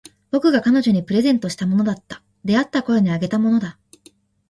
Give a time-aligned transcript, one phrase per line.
[0.31, 2.23] 僕が彼女にプレゼントしたものだった。
[2.43, 3.77] 出会ったころにあげたものだ。